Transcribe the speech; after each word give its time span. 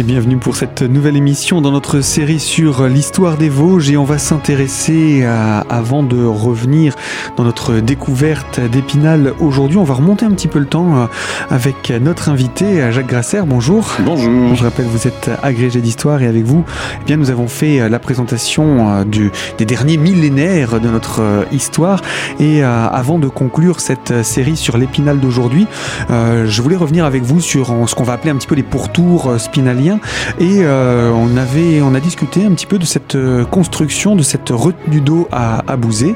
Et 0.00 0.02
bienvenue 0.02 0.38
pour 0.38 0.56
cette 0.56 0.80
nouvelle 0.80 1.18
émission 1.18 1.60
dans 1.60 1.72
notre 1.72 2.00
série 2.00 2.40
sur 2.40 2.88
l'histoire 2.88 3.36
des 3.36 3.50
Vosges 3.50 3.90
et 3.90 3.98
on 3.98 4.04
va 4.04 4.16
s'intéresser 4.16 5.24
à, 5.24 5.58
avant 5.68 6.02
de 6.02 6.24
revenir 6.24 6.94
dans 7.36 7.44
notre 7.44 7.80
découverte 7.80 8.60
d'Épinal 8.60 9.34
aujourd'hui, 9.40 9.76
on 9.76 9.84
va 9.84 9.92
remonter 9.92 10.24
un 10.24 10.30
petit 10.30 10.48
peu 10.48 10.58
le 10.58 10.64
temps 10.64 10.96
euh, 10.96 11.06
avec 11.50 11.92
notre 12.00 12.30
invité 12.30 12.90
Jacques 12.92 13.08
Grasser. 13.08 13.42
Bonjour. 13.46 13.94
Bonjour. 14.02 14.54
Je 14.54 14.64
rappelle, 14.64 14.86
vous 14.86 15.06
êtes 15.06 15.30
agrégé 15.42 15.82
d'histoire 15.82 16.22
et 16.22 16.26
avec 16.26 16.44
vous, 16.44 16.64
eh 17.02 17.04
bien, 17.04 17.18
nous 17.18 17.30
avons 17.30 17.46
fait 17.46 17.86
la 17.86 17.98
présentation 17.98 18.88
euh, 18.88 19.04
du, 19.04 19.30
des 19.58 19.66
derniers 19.66 19.98
millénaires 19.98 20.80
de 20.80 20.88
notre 20.88 21.20
euh, 21.20 21.44
histoire 21.52 22.00
et 22.38 22.62
avant 22.62 23.18
de 23.18 23.28
conclure 23.28 23.80
cette 23.80 24.22
série 24.22 24.56
sur 24.56 24.78
l'Épinal 24.78 25.20
d'aujourd'hui, 25.20 25.66
je 26.08 26.62
voulais 26.62 26.76
revenir 26.76 27.04
avec 27.04 27.22
vous 27.22 27.40
sur 27.40 27.74
ce 27.86 27.94
qu'on 27.94 28.04
va 28.04 28.14
appeler 28.14 28.30
un 28.30 28.36
petit 28.36 28.46
peu 28.46 28.54
les 28.54 28.62
pourtours 28.62 29.34
spinaliens 29.38 29.89
et 30.38 30.60
euh, 30.62 31.10
on, 31.10 31.36
avait, 31.36 31.80
on 31.82 31.94
a 31.94 32.00
discuté 32.00 32.44
un 32.44 32.52
petit 32.52 32.66
peu 32.66 32.78
de 32.78 32.84
cette 32.84 33.14
euh, 33.14 33.44
construction, 33.44 34.16
de 34.16 34.22
cette 34.22 34.50
retenue 34.50 35.00
d'eau 35.00 35.28
à, 35.32 35.62
à 35.70 35.76
Bouzé, 35.76 36.14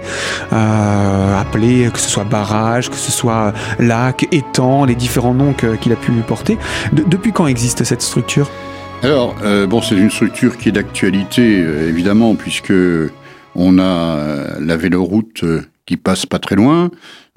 euh, 0.52 1.40
appelée 1.40 1.90
que 1.92 1.98
ce 1.98 2.08
soit 2.08 2.24
barrage, 2.24 2.90
que 2.90 2.96
ce 2.96 3.12
soit 3.12 3.52
lac, 3.78 4.26
étang, 4.32 4.84
les 4.84 4.94
différents 4.94 5.34
noms 5.34 5.52
qu'il 5.52 5.92
a 5.92 5.96
pu 5.96 6.12
porter. 6.26 6.58
depuis 6.92 7.32
quand 7.32 7.46
existe 7.46 7.84
cette 7.84 8.02
structure? 8.02 8.50
Alors, 9.02 9.34
bon, 9.68 9.82
c'est 9.82 9.96
une 9.96 10.10
structure 10.10 10.56
qui 10.56 10.70
est 10.70 10.72
d'actualité, 10.72 11.58
évidemment, 11.88 12.34
puisque 12.34 12.72
on 13.54 13.78
a 13.78 14.58
la 14.60 14.76
véloroute 14.76 15.44
qui 15.86 15.96
passe 15.96 16.24
pas 16.26 16.38
très 16.38 16.56
loin, 16.56 16.90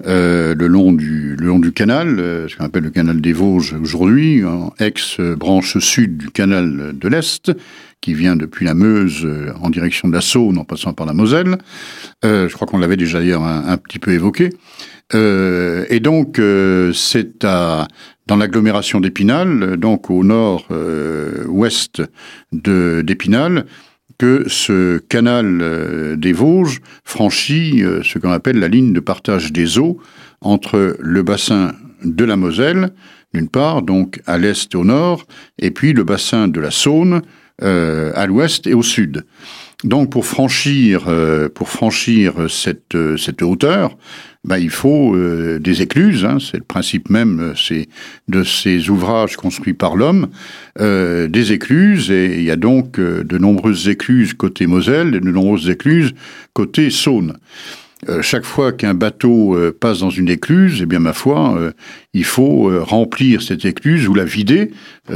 euh, 0.06 0.54
le 0.54 0.66
long 0.66 0.92
du 0.92 1.36
le 1.36 1.46
long 1.46 1.58
du 1.58 1.72
canal, 1.72 2.18
euh, 2.18 2.48
ce 2.48 2.56
qu'on 2.56 2.64
appelle 2.64 2.84
le 2.84 2.90
canal 2.90 3.20
des 3.20 3.32
Vosges 3.32 3.74
aujourd'hui, 3.74 4.42
ex-branche 4.78 5.78
sud 5.78 6.16
du 6.16 6.30
canal 6.30 6.94
de 6.98 7.08
l'Est, 7.08 7.52
qui 8.00 8.14
vient 8.14 8.36
depuis 8.36 8.64
la 8.64 8.74
Meuse 8.74 9.24
euh, 9.24 9.52
en 9.60 9.70
direction 9.70 10.08
de 10.08 10.14
la 10.14 10.20
Saône 10.20 10.56
en 10.56 10.64
passant 10.64 10.94
par 10.94 11.06
la 11.06 11.12
Moselle. 11.12 11.58
je 12.22 12.52
crois 12.52 12.66
qu'on 12.66 12.78
l'avait 12.78 12.96
déjà 12.96 13.18
d'ailleurs 13.18 13.44
un, 13.44 13.76
petit 13.76 13.98
peu 13.98 14.12
évoqué. 14.12 14.50
et 15.12 16.00
donc 16.00 16.40
c'est 16.94 17.44
à 17.44 17.88
dans 18.26 18.36
l'agglomération 18.36 19.00
d'Épinal, 19.00 19.78
donc 19.78 20.10
au 20.10 20.22
nord-ouest 20.22 22.02
d'Épinal, 22.52 23.64
que 24.18 24.44
ce 24.48 24.98
canal 24.98 25.60
euh, 25.62 26.16
des 26.16 26.32
Vosges 26.32 26.80
franchit 27.04 27.84
euh, 27.84 28.02
ce 28.02 28.18
qu'on 28.18 28.32
appelle 28.32 28.58
la 28.58 28.68
ligne 28.68 28.92
de 28.92 29.00
partage 29.00 29.52
des 29.52 29.78
eaux 29.78 29.98
entre 30.40 30.96
le 31.00 31.22
bassin 31.22 31.72
de 32.04 32.24
la 32.24 32.36
Moselle, 32.36 32.90
d'une 33.32 33.48
part, 33.48 33.82
donc 33.82 34.20
à 34.26 34.38
l'est 34.38 34.72
et 34.72 34.76
au 34.76 34.84
nord, 34.84 35.24
et 35.58 35.70
puis 35.70 35.92
le 35.92 36.04
bassin 36.04 36.48
de 36.48 36.60
la 36.60 36.70
Saône 36.70 37.22
euh, 37.62 38.12
à 38.14 38.26
l'ouest 38.26 38.66
et 38.66 38.74
au 38.74 38.82
sud. 38.82 39.24
Donc 39.84 40.10
pour 40.10 40.26
franchir, 40.26 41.08
pour 41.54 41.68
franchir 41.68 42.50
cette, 42.50 42.96
cette 43.16 43.42
hauteur, 43.42 43.96
bah, 44.44 44.58
il 44.58 44.70
faut 44.70 45.14
euh, 45.14 45.58
des 45.58 45.82
écluses. 45.82 46.24
Hein, 46.24 46.38
c'est 46.40 46.56
le 46.56 46.64
principe 46.64 47.10
même 47.10 47.54
euh, 47.54 47.84
de 48.28 48.44
ces 48.44 48.88
ouvrages 48.88 49.36
construits 49.36 49.74
par 49.74 49.96
l'homme, 49.96 50.28
euh, 50.80 51.28
des 51.28 51.52
écluses. 51.52 52.10
Et 52.10 52.36
il 52.36 52.44
y 52.44 52.50
a 52.50 52.56
donc 52.56 52.98
de 52.98 53.38
nombreuses 53.38 53.88
écluses 53.88 54.34
côté 54.34 54.66
Moselle 54.66 55.14
et 55.14 55.20
de 55.20 55.30
nombreuses 55.30 55.68
écluses 55.68 56.14
côté 56.54 56.90
Saône. 56.90 57.36
Chaque 58.22 58.44
fois 58.44 58.72
qu'un 58.72 58.94
bateau 58.94 59.56
passe 59.80 60.00
dans 60.00 60.10
une 60.10 60.28
écluse, 60.28 60.80
eh 60.82 60.86
bien 60.86 61.00
ma 61.00 61.12
foi, 61.12 61.72
il 62.14 62.24
faut 62.24 62.70
remplir 62.84 63.42
cette 63.42 63.64
écluse 63.64 64.08
ou 64.08 64.14
la 64.14 64.24
vider 64.24 64.70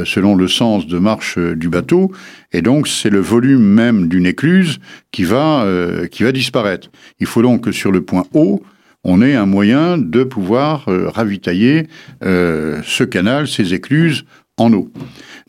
selon 0.04 0.34
le 0.34 0.48
sens 0.48 0.87
de 0.87 0.98
marche 0.98 1.38
du 1.38 1.69
bateau. 1.69 2.10
Et 2.53 2.60
donc 2.60 2.88
c'est 2.88 3.10
le 3.10 3.21
volume 3.21 3.62
même 3.62 4.09
d'une 4.09 4.26
écluse 4.26 4.81
qui 5.12 5.25
va 5.25 5.65
qui 6.10 6.25
va 6.25 6.32
disparaître. 6.32 6.91
Il 7.21 7.26
faut 7.26 7.42
donc 7.42 7.62
que 7.62 7.72
sur 7.72 7.92
le 7.92 8.03
point 8.03 8.25
haut, 8.34 8.62
on 9.04 9.22
ait 9.22 9.34
un 9.34 9.47
moyen 9.47 9.98
de 9.98 10.22
pouvoir 10.25 10.88
euh, 10.88 11.09
ravitailler 11.09 11.88
euh, 12.25 12.81
ce 12.84 13.04
canal, 13.04 13.47
ces 13.48 13.75
écluses 13.75 14.25
en 14.59 14.72
eau. 14.72 14.92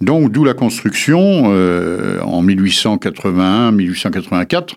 Donc 0.02 0.32
d'où 0.32 0.44
la 0.44 0.56
construction 0.56 1.52
euh, 1.54 2.20
en 2.22 2.44
1881-1884 2.44 4.70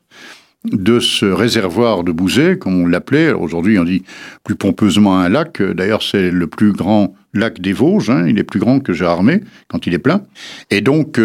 de 0.73 1.01
ce 1.01 1.27
réservoir 1.27 2.05
de 2.05 2.13
Bouzet, 2.13 2.59
comme 2.59 2.83
on 2.83 2.87
l'appelait. 2.87 3.33
Aujourd'hui, 3.33 3.79
on 3.79 3.85
dit 3.85 4.03
plus 4.45 4.55
pompeusement 4.55 5.19
un 5.19 5.29
lac. 5.29 5.63
D'ailleurs, 5.63 6.03
c'est 6.03 6.31
le 6.31 6.47
plus 6.47 6.73
grand 6.73 7.15
lac 7.35 7.61
des 7.61 7.73
Vosges. 7.73 8.11
Hein. 8.11 8.27
Il 8.29 8.39
est 8.39 8.45
plus 8.45 8.61
grand 8.61 8.81
que 8.81 8.93
Gérardmer 8.93 9.41
quand 9.69 9.87
il 9.87 9.95
est 9.95 9.99
plein. 9.99 10.23
Et 10.71 10.81
donc, 10.81 11.21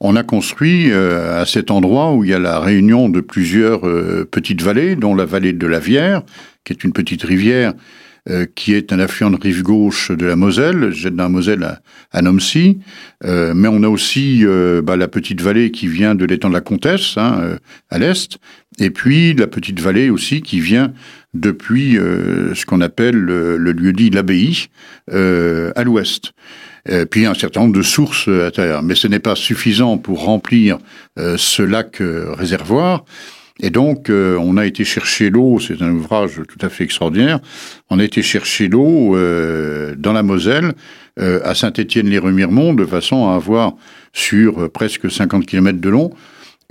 on 0.00 0.16
a 0.16 0.22
construit 0.22 0.92
à 0.92 1.44
cet 1.46 1.70
endroit 1.70 2.12
où 2.12 2.24
il 2.24 2.30
y 2.30 2.34
a 2.34 2.38
la 2.38 2.58
réunion 2.58 3.08
de 3.08 3.20
plusieurs 3.20 3.82
petites 4.30 4.62
vallées, 4.62 4.96
dont 4.96 5.14
la 5.14 5.24
vallée 5.24 5.52
de 5.52 5.66
la 5.66 5.78
Vière, 5.78 6.22
qui 6.64 6.72
est 6.72 6.84
une 6.84 6.92
petite 6.92 7.22
rivière 7.22 7.74
euh, 8.30 8.46
qui 8.54 8.72
est 8.74 8.92
un 8.92 9.00
affluent 9.00 9.32
de 9.32 9.36
rive 9.36 9.64
gauche 9.64 10.12
de 10.12 10.26
la 10.26 10.36
Moselle, 10.36 10.92
jette 10.92 11.16
dans 11.16 11.24
la 11.24 11.28
Moselle 11.28 11.64
à, 11.64 11.80
à 12.12 12.22
Nomcy. 12.22 12.78
Euh, 13.24 13.52
mais 13.52 13.66
on 13.66 13.82
a 13.82 13.88
aussi 13.88 14.42
euh, 14.46 14.80
bah, 14.80 14.96
la 14.96 15.08
petite 15.08 15.40
vallée 15.40 15.72
qui 15.72 15.88
vient 15.88 16.14
de 16.14 16.24
l'étang 16.24 16.48
de 16.48 16.54
la 16.54 16.60
Comtesse, 16.60 17.14
hein, 17.16 17.58
à 17.90 17.98
l'est, 17.98 18.38
et 18.82 18.90
puis 18.90 19.34
la 19.34 19.46
petite 19.46 19.80
vallée 19.80 20.10
aussi 20.10 20.42
qui 20.42 20.60
vient 20.60 20.92
depuis 21.34 21.94
ce 21.94 22.66
qu'on 22.66 22.82
appelle 22.82 23.16
le, 23.16 23.56
lieu-dit 23.56 24.10
l'abbaye, 24.10 24.66
à 25.10 25.84
l'ouest. 25.84 26.32
puis 27.10 27.24
un 27.24 27.34
certain 27.34 27.60
nombre 27.60 27.74
de 27.74 27.82
sources 27.82 28.28
à 28.28 28.32
l'intérieur. 28.32 28.82
Mais 28.82 28.94
ce 28.94 29.08
n'est 29.08 29.18
pas 29.18 29.34
suffisant 29.34 29.96
pour 29.96 30.24
remplir 30.24 30.78
ce 31.16 31.62
lac 31.62 32.02
réservoir. 32.02 33.04
Et 33.60 33.70
donc, 33.70 34.08
euh, 34.08 34.36
on 34.40 34.56
a 34.56 34.66
été 34.66 34.84
chercher 34.84 35.30
l'eau, 35.30 35.60
c'est 35.60 35.82
un 35.82 35.90
ouvrage 35.90 36.40
tout 36.48 36.58
à 36.64 36.68
fait 36.68 36.84
extraordinaire, 36.84 37.38
on 37.90 37.98
a 37.98 38.04
été 38.04 38.20
chercher 38.22 38.68
l'eau 38.68 39.16
euh, 39.16 39.94
dans 39.96 40.12
la 40.12 40.22
Moselle, 40.22 40.72
euh, 41.20 41.40
à 41.44 41.54
Saint-Étienne-les-Remiremont, 41.54 42.74
de 42.74 42.86
façon 42.86 43.28
à 43.28 43.34
avoir, 43.34 43.74
sur 44.12 44.70
presque 44.70 45.10
50 45.10 45.46
km 45.46 45.80
de 45.80 45.88
long, 45.88 46.10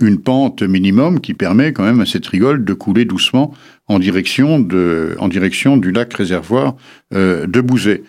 une 0.02 0.20
pente 0.20 0.62
minimum 0.62 1.20
qui 1.20 1.34
permet 1.34 1.72
quand 1.72 1.84
même 1.84 2.00
à 2.00 2.06
cette 2.06 2.26
rigole 2.26 2.64
de 2.64 2.74
couler 2.74 3.04
doucement 3.04 3.54
en 3.88 3.98
direction, 3.98 4.60
de, 4.60 5.16
en 5.18 5.28
direction 5.28 5.76
du 5.76 5.92
lac 5.92 6.12
réservoir 6.14 6.74
de 7.12 7.60
Bouzet. 7.60 8.02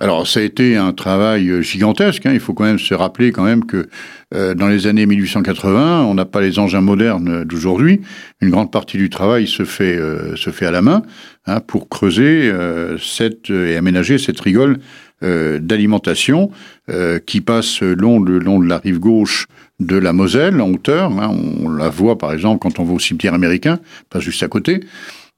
Alors, 0.00 0.28
ça 0.28 0.38
a 0.38 0.42
été 0.44 0.76
un 0.76 0.92
travail 0.92 1.50
euh, 1.50 1.60
gigantesque. 1.60 2.24
Hein. 2.26 2.32
Il 2.32 2.40
faut 2.40 2.54
quand 2.54 2.64
même 2.64 2.78
se 2.78 2.94
rappeler 2.94 3.32
quand 3.32 3.42
même 3.42 3.64
que 3.64 3.88
euh, 4.32 4.54
dans 4.54 4.68
les 4.68 4.86
années 4.86 5.06
1880, 5.06 6.04
on 6.04 6.14
n'a 6.14 6.24
pas 6.24 6.40
les 6.40 6.60
engins 6.60 6.80
modernes 6.80 7.42
d'aujourd'hui. 7.44 8.02
Une 8.40 8.50
grande 8.50 8.70
partie 8.70 8.96
du 8.96 9.10
travail 9.10 9.48
se 9.48 9.64
fait 9.64 9.96
euh, 9.96 10.36
se 10.36 10.50
fait 10.50 10.66
à 10.66 10.70
la 10.70 10.82
main 10.82 11.02
hein, 11.46 11.58
pour 11.60 11.88
creuser 11.88 12.52
cette 13.00 13.50
et 13.50 13.76
aménager 13.76 14.18
cette 14.18 14.40
rigole 14.40 14.78
d'alimentation 15.20 16.50
qui 17.26 17.40
passe 17.40 17.80
le 17.80 17.94
long 17.94 18.20
de 18.20 18.68
la 18.68 18.78
rive 18.78 19.00
gauche 19.00 19.46
de 19.80 19.96
la 19.96 20.12
Moselle 20.12 20.60
en 20.60 20.70
hauteur. 20.70 21.10
Hein. 21.12 21.34
On 21.62 21.68
la 21.70 21.88
voit 21.88 22.18
par 22.18 22.32
exemple 22.32 22.58
quand 22.60 22.80
on 22.80 22.84
va 22.84 22.94
au 22.94 22.98
cimetière 22.98 23.34
américain, 23.34 23.78
pas 24.10 24.20
juste 24.20 24.42
à 24.42 24.48
côté 24.48 24.80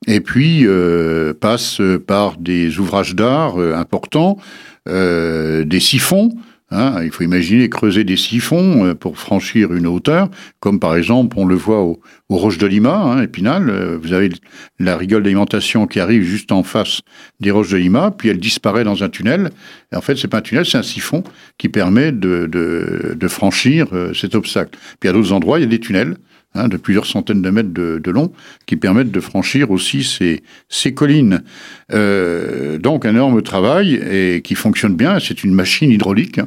et 0.06 0.20
puis 0.20 0.66
euh, 0.66 1.34
passe 1.34 1.80
par 2.06 2.36
des 2.38 2.78
ouvrages 2.78 3.14
d'art 3.14 3.60
euh, 3.60 3.74
importants, 3.74 4.38
euh, 4.88 5.64
des 5.64 5.80
siphons. 5.80 6.30
Hein, 6.70 7.02
il 7.02 7.10
faut 7.10 7.24
imaginer 7.24 7.68
creuser 7.68 8.04
des 8.04 8.16
siphons 8.16 8.86
euh, 8.86 8.94
pour 8.94 9.18
franchir 9.18 9.72
une 9.72 9.86
hauteur, 9.86 10.28
comme 10.60 10.78
par 10.78 10.96
exemple 10.96 11.36
on 11.38 11.44
le 11.44 11.56
voit 11.56 11.80
au, 11.80 12.00
aux 12.28 12.36
Roches 12.36 12.58
de 12.58 12.66
Lima, 12.66 12.94
hein, 12.94 13.22
Épinal. 13.22 13.96
Vous 13.96 14.12
avez 14.12 14.30
la 14.78 14.96
rigole 14.96 15.22
d'alimentation 15.22 15.86
qui 15.86 15.98
arrive 15.98 16.22
juste 16.22 16.52
en 16.52 16.62
face 16.62 17.00
des 17.40 17.50
Roches 17.50 17.70
de 17.70 17.76
Lima, 17.76 18.12
puis 18.16 18.28
elle 18.28 18.38
disparaît 18.38 18.84
dans 18.84 19.02
un 19.02 19.08
tunnel. 19.08 19.50
En 19.94 20.00
fait, 20.00 20.16
c'est 20.16 20.28
pas 20.28 20.38
un 20.38 20.42
tunnel, 20.42 20.64
c'est 20.64 20.78
un 20.78 20.82
siphon 20.82 21.24
qui 21.58 21.68
permet 21.68 22.12
de, 22.12 22.46
de, 22.46 23.16
de 23.18 23.28
franchir 23.28 23.88
cet 24.14 24.34
obstacle. 24.34 24.78
Puis 25.00 25.08
à 25.08 25.12
d'autres 25.12 25.32
endroits, 25.32 25.58
il 25.58 25.62
y 25.62 25.64
a 25.64 25.68
des 25.68 25.80
tunnels 25.80 26.16
Hein, 26.56 26.66
de 26.66 26.76
plusieurs 26.76 27.06
centaines 27.06 27.42
de 27.42 27.50
mètres 27.50 27.72
de, 27.72 28.10
long, 28.10 28.32
qui 28.66 28.74
permettent 28.74 29.12
de 29.12 29.20
franchir 29.20 29.70
aussi 29.70 30.02
ces, 30.02 30.42
ces 30.68 30.92
collines. 30.92 31.44
Euh, 31.92 32.76
donc 32.76 33.04
un 33.06 33.10
énorme 33.10 33.40
travail 33.40 33.94
et 33.94 34.40
qui 34.42 34.56
fonctionne 34.56 34.96
bien. 34.96 35.20
C'est 35.20 35.44
une 35.44 35.54
machine 35.54 35.92
hydraulique. 35.92 36.40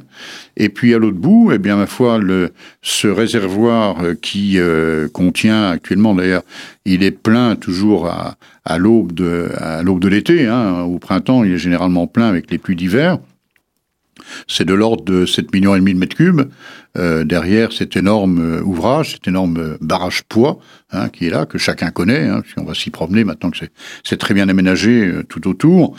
Et 0.58 0.68
puis 0.68 0.94
à 0.94 0.98
l'autre 0.98 1.16
bout, 1.16 1.54
eh 1.54 1.58
bien 1.58 1.78
ma 1.78 1.88
foi, 1.88 2.18
le, 2.18 2.52
ce 2.82 3.08
réservoir 3.08 3.96
qui 4.22 4.60
euh, 4.60 5.08
contient 5.08 5.70
actuellement, 5.70 6.14
d'ailleurs, 6.14 6.44
il 6.84 7.02
est 7.02 7.12
plein 7.12 7.56
toujours 7.56 8.08
à, 8.08 8.36
à 8.66 8.78
l'aube 8.78 9.14
de 9.14 9.52
à 9.56 9.84
l'aube 9.84 10.02
de 10.02 10.10
l'été. 10.10 10.48
Hein, 10.48 10.82
au 10.82 11.00
printemps, 11.00 11.46
il 11.46 11.54
est 11.54 11.58
généralement 11.58 12.08
plein 12.08 12.28
avec 12.28 12.52
les 12.52 12.58
pluies 12.58 12.76
d'hiver. 12.76 13.20
C'est 14.48 14.66
de 14.66 14.74
l'ordre 14.74 15.04
de 15.04 15.26
7 15.26 15.54
millions 15.54 15.76
et 15.76 15.80
demi 15.80 15.94
de 15.94 16.00
mètres 16.00 16.16
cubes. 16.16 16.44
Euh, 16.96 17.24
derrière 17.24 17.74
cet 17.74 17.98
énorme 17.98 18.40
euh, 18.40 18.62
ouvrage, 18.62 19.14
cet 19.14 19.28
énorme 19.28 19.58
euh, 19.58 19.78
barrage 19.82 20.22
poids 20.30 20.60
hein, 20.92 21.10
qui 21.10 21.26
est 21.26 21.32
là, 21.32 21.48
que 21.48 21.58
chacun 21.58 21.90
connaît, 21.90 22.28
hein, 22.28 22.44
on 22.56 22.66
va 22.66 22.76
s'y 22.76 22.92
promener 22.92 23.24
maintenant 23.24 23.50
que 23.50 23.58
c'est 24.04 24.18
très 24.18 24.36
bien 24.36 24.48
aménagé 24.48 25.12
tout 25.28 25.48
autour. 25.48 25.98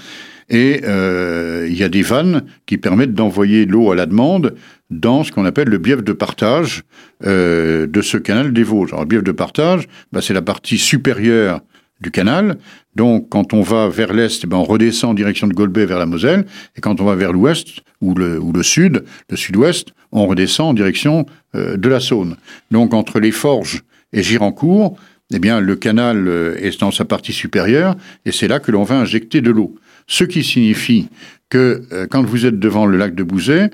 Et 0.50 0.82
il 0.84 1.74
y 1.74 1.82
a 1.82 1.88
des 1.88 2.02
vannes 2.02 2.44
qui 2.66 2.76
permettent 2.76 3.14
d'envoyer 3.14 3.64
l'eau 3.64 3.90
à 3.90 3.94
la 3.94 4.04
demande 4.04 4.54
dans 4.90 5.24
ce 5.24 5.32
qu'on 5.32 5.46
appelle 5.46 5.68
le 5.68 5.78
bief 5.78 6.04
de 6.04 6.12
partage 6.12 6.84
de 7.22 8.00
ce 8.02 8.18
canal 8.18 8.52
des 8.52 8.62
Vosges. 8.62 8.92
Alors, 8.92 9.04
le 9.04 9.08
bief 9.08 9.22
de 9.22 9.32
partage, 9.32 9.88
bah, 10.12 10.20
c'est 10.20 10.34
la 10.34 10.42
partie 10.42 10.76
supérieure 10.76 11.62
du 12.00 12.10
canal. 12.10 12.58
Donc, 12.94 13.28
quand 13.30 13.52
on 13.54 13.62
va 13.62 13.88
vers 13.88 14.12
l'est, 14.12 14.40
eh 14.44 14.46
ben, 14.46 14.56
on 14.56 14.64
redescend 14.64 15.10
en 15.10 15.14
direction 15.14 15.46
de 15.46 15.54
Golbet 15.54 15.86
vers 15.86 15.98
la 15.98 16.06
Moselle. 16.06 16.44
Et 16.76 16.80
quand 16.80 17.00
on 17.00 17.04
va 17.04 17.14
vers 17.14 17.32
l'ouest 17.32 17.80
ou 18.00 18.14
le, 18.14 18.38
ou 18.38 18.52
le 18.52 18.62
sud, 18.62 19.04
le 19.30 19.36
sud-ouest, 19.36 19.88
on 20.12 20.26
redescend 20.26 20.70
en 20.70 20.74
direction 20.74 21.26
euh, 21.54 21.76
de 21.76 21.88
la 21.88 22.00
Saône. 22.00 22.36
Donc, 22.70 22.94
entre 22.94 23.20
les 23.20 23.32
Forges 23.32 23.82
et 24.12 24.22
Girancourt, 24.22 24.96
eh 25.32 25.38
bien, 25.38 25.60
le 25.60 25.76
canal 25.76 26.28
euh, 26.28 26.56
est 26.58 26.78
dans 26.80 26.90
sa 26.90 27.04
partie 27.04 27.32
supérieure 27.32 27.96
et 28.24 28.32
c'est 28.32 28.48
là 28.48 28.60
que 28.60 28.70
l'on 28.70 28.84
va 28.84 28.96
injecter 28.96 29.40
de 29.40 29.50
l'eau. 29.50 29.74
Ce 30.06 30.24
qui 30.24 30.44
signifie 30.44 31.08
que 31.48 31.82
euh, 31.92 32.06
quand 32.08 32.22
vous 32.22 32.46
êtes 32.46 32.58
devant 32.58 32.86
le 32.86 32.98
lac 32.98 33.14
de 33.14 33.22
Bouzet, 33.22 33.70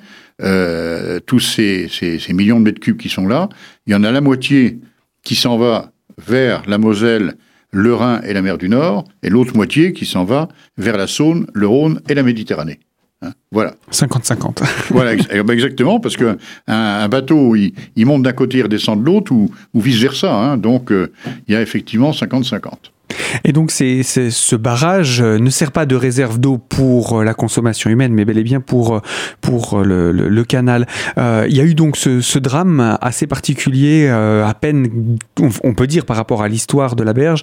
tous 1.27 1.41
ces, 1.41 1.87
ces, 1.91 2.19
ces 2.19 2.33
millions 2.33 2.59
de 2.59 2.65
mètres 2.65 2.81
cubes 2.81 2.97
qui 2.97 3.11
sont 3.11 3.27
là, 3.27 3.51
il 3.87 3.93
y 3.93 3.95
en 3.95 4.05
a 4.05 4.11
la 4.11 4.23
moitié 4.23 4.79
qui 5.23 5.35
s'en 5.35 5.59
va 5.59 5.93
vers 6.17 6.63
la 6.67 6.79
Moselle 6.79 7.35
le 7.73 7.95
Rhin 7.95 8.21
et 8.23 8.33
la 8.33 8.43
mer 8.43 8.59
du 8.59 8.69
Nord, 8.69 9.05
et 9.23 9.31
l'autre 9.31 9.55
moitié 9.57 9.93
qui 9.93 10.07
s'en 10.07 10.25
va 10.25 10.49
vers 10.77 10.97
la 10.97 11.07
Saône, 11.07 11.47
le 11.55 11.67
Rhône 11.67 12.01
et 12.09 12.15
la 12.15 12.23
Méditerranée. 12.23 12.81
Hein, 13.23 13.33
voilà. 13.53 13.75
50-50. 13.93 14.63
voilà, 14.91 15.13
eh 15.31 15.43
ben, 15.43 15.53
exactement, 15.53 16.01
parce 16.01 16.17
qu'un 16.17 16.37
un 16.67 17.09
bateau, 17.09 17.55
il, 17.55 17.73
monte 18.07 18.23
d'un 18.23 18.33
côté 18.33 18.59
et 18.59 18.63
redescend 18.63 19.01
de 19.01 19.05
l'autre, 19.05 19.33
ou, 19.33 19.51
vice-versa. 19.75 20.33
Hein, 20.33 20.57
donc, 20.57 20.91
euh, 20.91 21.13
il 21.47 21.55
y 21.55 21.57
a 21.57 21.63
effectivement 21.63 22.13
50-50. 22.13 22.91
Et 23.45 23.53
donc 23.53 23.71
c'est, 23.71 24.03
ce 24.03 24.57
barrage 24.57 25.21
euh, 25.21 25.39
ne 25.39 25.51
sert 25.51 25.73
pas 25.73 25.87
de 25.87 25.95
réserve 25.97 26.39
d'eau 26.39 26.59
pour 26.59 27.21
euh, 27.21 27.25
la 27.25 27.35
consommation 27.35 27.91
humaine, 27.91 28.13
mais 28.13 28.25
bel 28.25 28.39
et 28.39 28.43
bien 28.43 28.61
pour, 28.61 28.97
euh, 28.97 29.01
pour 29.41 29.81
le, 29.81 30.45
canal. 30.45 30.87
il 31.17 31.55
y 31.55 31.61
a 31.61 31.65
eu 31.65 31.75
donc 31.75 31.97
ce, 31.97 32.39
drame 32.39 32.99
assez 33.01 33.27
particulier, 33.27 34.09
à 34.09 34.55
peine, 34.59 35.19
on, 35.63 35.75
peut 35.75 35.87
dire 35.87 36.07
par 36.07 36.17
rapport 36.17 36.43
à 36.43 36.49
l'histoire 36.49 36.97
de 36.97 37.05
la 37.05 37.13
berge, 37.13 37.43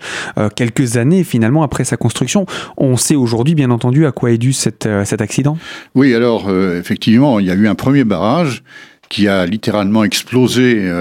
quelques 0.56 0.98
années 0.98 1.24
finalement 1.24 1.64
après 1.64 1.84
sa 1.84 1.96
construction. 1.96 2.46
On 2.76 2.98
sait 2.98 3.16
aujourd'hui 3.16 3.54
bien 3.54 3.70
entendu 3.70 4.06
à 4.08 4.12
quoi 4.12 4.32
est 4.32 4.38
dû 4.38 4.52
cet 4.52 4.88
accident 5.20 5.58
Oui, 5.94 6.16
alors 6.16 6.50
effectivement, 6.52 7.40
il 7.40 7.46
y 7.46 7.52
a 7.52 7.54
eu 7.54 7.68
un 7.68 7.76
premier 7.76 8.04
barrage 8.04 8.64
qui 9.10 9.28
a 9.28 9.46
littéralement 9.46 10.04
explosé 10.04 10.92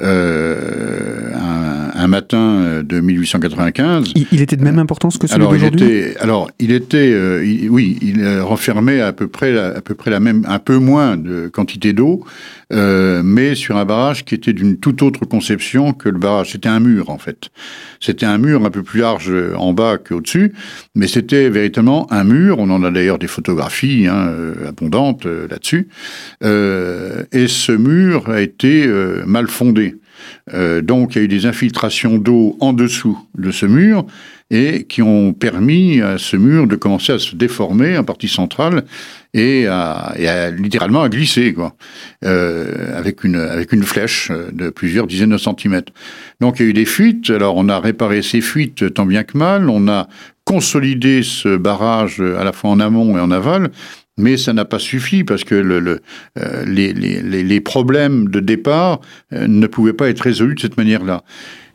un, 0.00 1.57
un, 1.98 2.06
matin 2.06 2.38
euh, 2.38 2.82
de 2.82 3.00
1895. 3.00 4.12
Il, 4.32 4.40
était 4.40 4.56
de 4.56 4.64
même 4.64 4.78
importance 4.78 5.18
que 5.18 5.26
celui 5.26 5.46
d'aujourd'hui? 5.46 6.02
Alors, 6.20 6.50
il 6.58 6.72
était, 6.72 7.10
euh, 7.12 7.66
oui, 7.68 7.98
il 8.02 8.40
renfermait 8.40 9.00
à 9.00 9.12
peu 9.12 9.28
près, 9.28 9.56
à 9.58 9.80
peu 9.80 9.94
près 9.94 10.10
la 10.10 10.20
même, 10.20 10.44
un 10.48 10.58
peu 10.58 10.78
moins 10.78 11.16
de 11.16 11.48
quantité 11.48 11.92
d'eau, 11.92 12.24
euh, 12.72 13.22
mais 13.24 13.54
sur 13.54 13.76
un 13.76 13.84
barrage 13.84 14.24
qui 14.24 14.34
était 14.34 14.52
d'une 14.52 14.78
toute 14.78 15.02
autre 15.02 15.24
conception 15.24 15.92
que 15.92 16.08
le 16.08 16.18
barrage. 16.18 16.52
C'était 16.52 16.68
un 16.68 16.80
mur, 16.80 17.10
en 17.10 17.18
fait. 17.18 17.50
C'était 18.00 18.26
un 18.26 18.38
mur 18.38 18.64
un 18.64 18.70
peu 18.70 18.82
plus 18.82 19.00
large 19.00 19.32
en 19.56 19.72
bas 19.72 19.98
qu'au-dessus, 19.98 20.52
mais 20.94 21.08
c'était 21.08 21.48
véritablement 21.50 22.12
un 22.12 22.24
mur. 22.24 22.58
On 22.58 22.70
en 22.70 22.82
a 22.84 22.90
d'ailleurs 22.90 23.18
des 23.18 23.26
photographies 23.26 24.06
hein, 24.06 24.32
abondantes 24.66 25.26
là-dessus. 25.26 25.88
et 26.42 27.48
ce 27.48 27.72
mur 27.72 28.28
a 28.30 28.40
été 28.40 28.86
euh, 28.86 29.22
mal 29.26 29.48
fondé. 29.48 29.96
Euh, 30.54 30.80
donc 30.80 31.14
il 31.14 31.18
y 31.18 31.20
a 31.20 31.24
eu 31.24 31.28
des 31.28 31.46
infiltrations 31.46 32.18
d'eau 32.18 32.56
en 32.60 32.72
dessous 32.72 33.18
de 33.36 33.50
ce 33.50 33.66
mur 33.66 34.06
et 34.50 34.84
qui 34.84 35.02
ont 35.02 35.34
permis 35.34 36.00
à 36.00 36.16
ce 36.16 36.36
mur 36.36 36.66
de 36.66 36.76
commencer 36.76 37.12
à 37.12 37.18
se 37.18 37.36
déformer 37.36 37.98
en 37.98 38.04
partie 38.04 38.28
centrale 38.28 38.84
et 39.34 39.66
à, 39.66 40.14
littéralement 40.56 41.02
à 41.02 41.10
glisser 41.10 41.52
quoi, 41.52 41.76
euh, 42.24 42.98
avec 42.98 43.24
une 43.24 43.36
avec 43.36 43.72
une 43.72 43.82
flèche 43.82 44.32
de 44.52 44.70
plusieurs 44.70 45.06
dizaines 45.06 45.30
de 45.30 45.38
centimètres. 45.38 45.92
Donc 46.40 46.60
il 46.60 46.62
y 46.62 46.66
a 46.66 46.70
eu 46.70 46.72
des 46.72 46.86
fuites. 46.86 47.28
Alors 47.28 47.56
on 47.56 47.68
a 47.68 47.78
réparé 47.78 48.22
ces 48.22 48.40
fuites 48.40 48.94
tant 48.94 49.04
bien 49.04 49.24
que 49.24 49.36
mal. 49.36 49.68
On 49.68 49.86
a 49.88 50.08
consolidé 50.48 51.22
ce 51.22 51.58
barrage 51.58 52.20
à 52.20 52.42
la 52.42 52.52
fois 52.52 52.70
en 52.70 52.80
amont 52.80 53.18
et 53.18 53.20
en 53.20 53.30
aval 53.30 53.70
mais 54.16 54.38
ça 54.38 54.54
n'a 54.54 54.64
pas 54.64 54.78
suffi 54.78 55.22
parce 55.22 55.44
que 55.44 55.54
euh, 55.54 56.64
les, 56.64 57.60
problèmes 57.60 58.28
de 58.28 58.40
départ 58.40 59.00
euh, 59.34 59.46
ne 59.46 59.66
pouvaient 59.66 59.92
pas 59.92 60.08
être 60.08 60.20
résolus 60.20 60.54
de 60.54 60.60
cette 60.60 60.78
manière-là. 60.78 61.22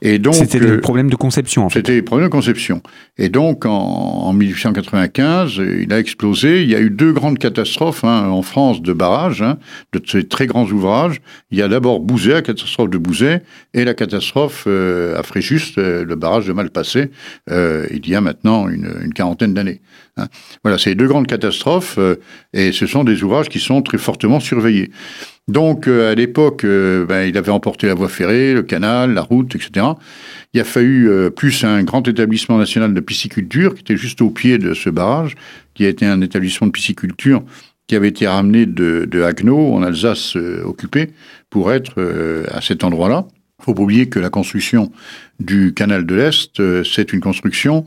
Et 0.05 0.19
donc 0.19 0.35
c'était 0.35 0.59
le 0.59 0.73
euh, 0.73 0.81
problème 0.81 1.09
de 1.09 1.15
conception. 1.15 1.65
En 1.65 1.69
fait. 1.69 1.79
C'était 1.79 1.95
le 1.95 2.03
problème 2.03 2.27
de 2.27 2.31
conception. 2.31 2.81
Et 3.17 3.29
donc 3.29 3.65
en, 3.65 3.71
en, 3.71 4.33
1895, 4.33 5.61
il 5.81 5.91
a 5.93 5.99
explosé. 5.99 6.61
Il 6.61 6.69
y 6.69 6.75
a 6.75 6.81
eu 6.81 6.89
deux 6.89 7.13
grandes 7.13 7.39
catastrophes 7.39 8.03
hein, 8.03 8.27
en 8.27 8.41
France 8.41 8.81
de 8.81 8.91
barrages, 8.91 9.41
hein, 9.41 9.57
de 9.93 10.01
ces 10.05 10.27
très 10.27 10.45
grands 10.45 10.65
ouvrages. 10.65 11.21
Il 11.51 11.57
y 11.57 11.61
a 11.61 11.69
d'abord 11.69 12.01
Bouzet, 12.01 12.33
la 12.33 12.41
catastrophe 12.41 12.89
de 12.89 12.97
Bouzet, 12.97 13.43
et 13.73 13.85
la 13.85 13.93
catastrophe 13.93 14.67
à 14.67 15.23
Fréjus, 15.23 15.73
le 15.77 16.15
barrage 16.15 16.47
de 16.47 16.53
Malpassé, 16.53 17.09
euh, 17.49 17.87
il 17.91 18.07
y 18.07 18.15
a 18.15 18.21
maintenant 18.21 18.67
une, 18.67 18.93
une 19.03 19.13
quarantaine 19.13 19.53
d'années. 19.53 19.81
Hein. 20.17 20.27
Voilà, 20.63 20.77
c'est 20.77 20.95
deux 20.95 21.07
grandes 21.07 21.27
catastrophes, 21.27 21.97
euh, 21.97 22.15
et 22.53 22.71
ce 22.71 22.85
sont 22.85 23.03
des 23.03 23.23
ouvrages 23.23 23.49
qui 23.49 23.59
sont 23.59 23.81
très 23.81 23.97
fortement 23.97 24.39
surveillés. 24.39 24.91
Donc, 25.49 25.87
euh, 25.87 26.11
à 26.11 26.15
l'époque, 26.15 26.63
euh, 26.63 27.05
ben, 27.05 27.23
il 27.23 27.37
avait 27.37 27.51
emporté 27.51 27.87
la 27.87 27.93
voie 27.93 28.07
ferrée, 28.07 28.53
le 28.53 28.63
canal, 28.63 29.13
la 29.13 29.21
route, 29.21 29.55
etc. 29.55 29.87
Il 30.53 30.61
a 30.61 30.63
fallu 30.63 31.09
plus 31.35 31.63
un 31.63 31.83
grand 31.83 32.07
établissement 32.07 32.57
national 32.57 32.93
de 32.93 32.99
pisciculture, 32.99 33.73
qui 33.73 33.81
était 33.81 33.97
juste 33.97 34.21
au 34.21 34.29
pied 34.29 34.57
de 34.57 34.73
ce 34.73 34.89
barrage, 34.89 35.35
qui 35.73 35.85
a 35.85 35.89
été 35.89 36.05
un 36.05 36.21
établissement 36.21 36.67
de 36.67 36.71
pisciculture 36.71 37.43
qui 37.87 37.95
avait 37.97 38.07
été 38.07 38.27
ramené 38.27 38.65
de, 38.65 39.05
de 39.09 39.23
Haguenau, 39.23 39.73
en 39.73 39.83
Alsace 39.83 40.37
occupée, 40.63 41.09
pour 41.49 41.73
être 41.73 42.45
à 42.49 42.61
cet 42.61 42.83
endroit-là. 42.83 43.25
Faut 43.63 43.73
pas 43.73 43.81
oublier 43.81 44.07
que 44.09 44.19
la 44.19 44.29
construction 44.29 44.91
du 45.39 45.73
canal 45.73 46.05
de 46.05 46.15
l'Est, 46.15 46.83
c'est 46.83 47.13
une 47.13 47.19
construction 47.21 47.85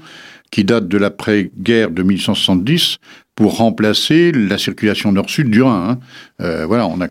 qui 0.50 0.64
date 0.64 0.88
de 0.88 0.98
l'après-guerre 0.98 1.90
de 1.90 2.02
1870 2.02 2.98
pour 3.34 3.58
remplacer 3.58 4.32
la 4.32 4.56
circulation 4.56 5.12
nord-sud 5.12 5.50
du 5.50 5.62
Rhin. 5.62 5.90
Hein. 5.90 5.98
Euh, 6.40 6.64
voilà, 6.66 6.86
on 6.86 7.00
a 7.02 7.08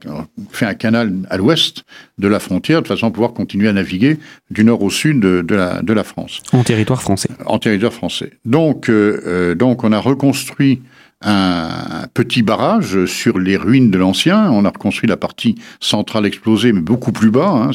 fait 0.49 0.65
un 0.65 0.73
canal 0.73 1.13
à 1.29 1.37
l'ouest 1.37 1.85
de 2.17 2.27
la 2.27 2.39
frontière 2.39 2.81
de 2.81 2.87
façon 2.87 3.07
à 3.07 3.11
pouvoir 3.11 3.33
continuer 3.33 3.67
à 3.67 3.73
naviguer 3.73 4.17
du 4.49 4.63
nord 4.63 4.81
au 4.81 4.89
sud 4.89 5.19
de, 5.19 5.55
la, 5.55 5.83
de 5.83 5.93
la 5.93 6.03
France. 6.03 6.41
En 6.51 6.63
territoire 6.63 7.01
français. 7.01 7.29
En 7.45 7.59
territoire 7.59 7.93
français. 7.93 8.33
Donc, 8.43 8.89
euh, 8.89 9.21
euh, 9.27 9.55
donc 9.55 9.83
on 9.83 9.91
a 9.91 9.99
reconstruit 9.99 10.81
un 11.25 12.05
petit 12.13 12.43
barrage 12.43 13.05
sur 13.05 13.39
les 13.39 13.57
ruines 13.57 13.89
de 13.89 13.97
l'ancien. 13.97 14.49
On 14.51 14.63
a 14.63 14.69
reconstruit 14.69 15.09
la 15.09 15.17
partie 15.17 15.55
centrale 15.79 16.25
explosée, 16.25 16.71
mais 16.71 16.81
beaucoup 16.81 17.11
plus 17.11 17.31
bas. 17.31 17.49
Hein. 17.49 17.71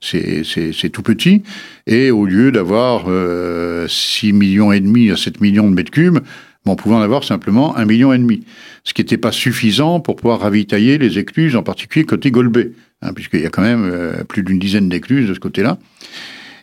C'est 0.00 0.90
tout 0.90 1.02
petit. 1.02 1.42
Et 1.86 2.10
au 2.12 2.24
lieu 2.24 2.52
d'avoir 2.52 3.06
euh, 3.08 3.88
6 3.88 4.32
millions 4.32 4.72
et 4.72 4.80
demi 4.80 5.10
à 5.10 5.16
7 5.16 5.40
millions 5.40 5.68
de 5.68 5.74
mètres 5.74 5.90
cubes, 5.90 6.20
on 6.66 6.76
pouvait 6.76 6.94
en 6.94 7.02
avoir 7.02 7.24
simplement 7.24 7.76
un 7.76 7.84
million 7.84 8.12
et 8.12 8.18
demi. 8.18 8.44
Ce 8.84 8.94
qui 8.94 9.02
n'était 9.02 9.18
pas 9.18 9.32
suffisant 9.32 10.00
pour 10.00 10.16
pouvoir 10.16 10.40
ravitailler 10.40 10.96
les 10.96 11.18
écluses, 11.18 11.56
en 11.56 11.62
particulier 11.62 12.06
côté 12.06 12.30
Golbet, 12.30 12.70
hein, 13.02 13.12
puisqu'il 13.12 13.40
y 13.40 13.46
a 13.46 13.50
quand 13.50 13.62
même 13.62 13.84
euh, 13.84 14.24
plus 14.24 14.44
d'une 14.44 14.58
dizaine 14.58 14.88
d'écluses 14.88 15.28
de 15.28 15.34
ce 15.34 15.40
côté-là. 15.40 15.78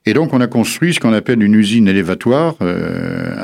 Et 0.08 0.14
donc, 0.14 0.34
on 0.34 0.42
a 0.42 0.48
construit 0.48 0.96
ce 0.96 1.00
qu'on 1.00 1.14
appelle 1.14 1.44
une 1.44 1.54
usine 1.54 1.88
élévatoire 1.88 2.56
euh, 2.62 3.36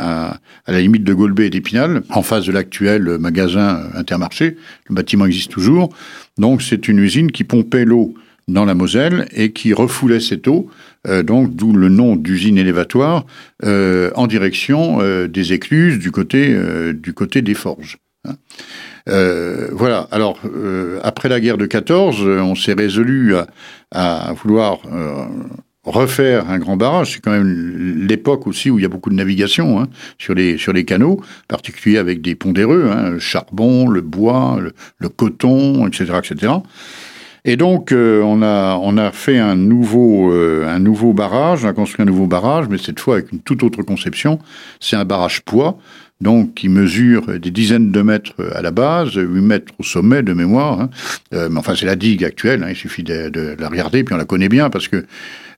à, 0.67 0.71
la 0.71 0.81
limite 0.81 1.03
de 1.03 1.13
Golbet 1.13 1.47
et 1.47 1.49
d'Épinal, 1.49 2.03
en 2.09 2.21
face 2.21 2.45
de 2.45 2.51
l'actuel 2.51 3.17
magasin 3.17 3.89
Intermarché. 3.95 4.57
Le 4.89 4.95
bâtiment 4.95 5.25
existe 5.25 5.51
toujours. 5.51 5.89
Donc, 6.37 6.61
c'est 6.61 6.87
une 6.87 6.99
usine 6.99 7.31
qui 7.31 7.43
pompait 7.43 7.85
l'eau 7.85 8.13
dans 8.47 8.65
la 8.65 8.73
Moselle 8.73 9.27
et 9.33 9.51
qui 9.51 9.73
refoulait 9.73 10.19
cette 10.19 10.47
eau, 10.47 10.69
euh, 11.07 11.21
donc 11.21 11.53
d'où 11.55 11.73
le 11.73 11.89
nom 11.89 12.15
d'usine 12.15 12.57
élévatoire, 12.57 13.25
euh, 13.65 14.11
en 14.15 14.27
direction 14.27 14.99
euh, 15.01 15.27
des 15.27 15.53
écluses 15.53 15.99
du 15.99 16.11
côté, 16.11 16.53
euh, 16.53 16.93
du 16.93 17.13
côté 17.13 17.41
des 17.41 17.53
forges. 17.53 17.97
Hein. 18.25 18.35
voilà. 19.71 20.07
Alors, 20.11 20.39
après 21.01 21.29
la 21.29 21.39
guerre 21.39 21.57
de 21.57 21.65
14, 21.65 22.21
on 22.23 22.55
s'est 22.55 22.73
résolu 22.73 23.35
à, 23.35 23.47
à 23.91 24.33
vouloir 24.33 24.79
refaire 25.87 26.49
un 26.49 26.59
grand 26.59 26.77
barrage, 26.77 27.13
c'est 27.13 27.19
quand 27.21 27.31
même 27.31 28.05
l'époque 28.07 28.47
aussi 28.47 28.69
où 28.69 28.79
il 28.79 28.81
y 28.81 28.85
a 28.85 28.89
beaucoup 28.89 29.09
de 29.09 29.15
navigation 29.15 29.79
hein, 29.79 29.87
sur, 30.17 30.33
les, 30.33 30.57
sur 30.57 30.73
les 30.73 30.85
canaux, 30.85 31.21
particulier 31.47 31.97
avec 31.97 32.21
des 32.21 32.35
pondéreux, 32.35 32.89
hein, 32.91 33.11
le 33.11 33.19
charbon, 33.19 33.87
le 33.87 34.01
bois, 34.01 34.59
le, 34.99 35.09
coton, 35.09 35.87
etc., 35.87 36.13
etc. 36.17 36.53
Et 37.45 37.55
donc, 37.55 37.93
euh, 37.93 38.21
on, 38.23 38.41
a, 38.41 38.75
on 38.75 38.97
a 38.97 39.11
fait 39.11 39.39
un 39.39 39.55
nouveau, 39.55 40.33
euh, 40.33 40.67
un 40.67 40.79
nouveau 40.79 41.13
barrage, 41.13 41.63
on 41.63 41.69
a 41.69 41.73
construit 41.73 42.03
un 42.03 42.05
nouveau 42.05 42.27
barrage, 42.27 42.65
mais 42.69 42.77
cette 42.77 42.99
fois 42.99 43.15
avec 43.15 43.31
une 43.31 43.39
toute 43.39 43.63
autre 43.63 43.83
conception. 43.83 44.39
C'est 44.81 44.97
un 44.97 45.05
barrage 45.05 45.41
poids, 45.43 45.79
donc 46.19 46.55
qui 46.55 46.67
mesure 46.67 47.39
des 47.39 47.51
dizaines 47.51 47.91
de 47.91 48.01
mètres 48.01 48.33
à 48.53 48.61
la 48.61 48.71
base, 48.71 49.13
8 49.15 49.41
mètres 49.41 49.73
au 49.79 49.83
sommet 49.83 50.23
de 50.23 50.33
mémoire. 50.33 50.81
Hein. 50.81 50.89
Euh, 51.33 51.47
mais 51.49 51.59
enfin, 51.59 51.73
c'est 51.75 51.85
la 51.85 51.95
digue 51.95 52.23
actuelle, 52.23 52.63
hein, 52.63 52.69
il 52.69 52.75
suffit 52.75 53.03
de, 53.03 53.29
de, 53.29 53.55
la 53.59 53.69
regarder, 53.69 54.03
puis 54.03 54.13
on 54.13 54.17
la 54.17 54.25
connaît 54.25 54.49
bien, 54.49 54.69
parce 54.69 54.87
que 54.87 55.05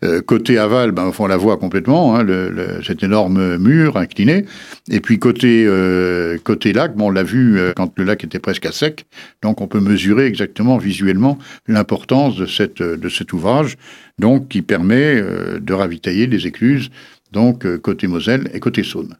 euh, 0.03 0.21
côté 0.21 0.57
aval, 0.57 0.91
ben, 0.91 1.11
on 1.17 1.27
la 1.27 1.35
voit 1.35 1.57
complètement, 1.57 2.15
hein, 2.15 2.23
le, 2.23 2.49
le, 2.49 2.81
cet 2.83 3.03
énorme 3.03 3.57
mur 3.57 3.97
incliné. 3.97 4.45
Et 4.89 5.01
puis 5.01 5.19
côté, 5.19 5.65
euh, 5.67 6.37
côté 6.41 6.71
lac, 6.71 6.95
bon, 6.95 7.07
on 7.07 7.11
l'a 7.11 7.23
vu 7.23 7.57
euh, 7.57 7.73
quand 7.75 7.91
le 7.97 8.05
lac 8.05 8.23
était 8.23 8.39
presque 8.39 8.65
à 8.65 8.71
sec, 8.71 9.05
donc 9.41 9.59
on 9.59 9.67
peut 9.67 9.81
mesurer 9.81 10.25
exactement 10.25 10.77
visuellement 10.77 11.37
l'importance 11.67 12.37
de, 12.37 12.45
cette, 12.45 12.81
de 12.81 13.09
cet 13.09 13.33
ouvrage, 13.33 13.75
donc 14.19 14.47
qui 14.47 14.61
permet 14.61 15.21
de 15.59 15.73
ravitailler 15.73 16.27
les 16.27 16.47
écluses, 16.47 16.89
donc 17.31 17.65
côté 17.81 18.07
Moselle 18.07 18.49
et 18.53 18.59
côté 18.59 18.83
Saône. 18.83 19.17